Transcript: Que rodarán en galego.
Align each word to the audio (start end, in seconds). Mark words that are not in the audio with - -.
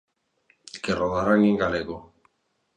Que 0.83 0.91
rodarán 1.01 1.41
en 1.51 1.55
galego. 1.63 1.97